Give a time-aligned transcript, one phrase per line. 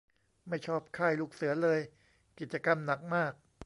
[0.47, 1.79] ไม่ชอบค่ายลูกเสือเลย
[2.39, 3.33] กิจกรรมหนักมาก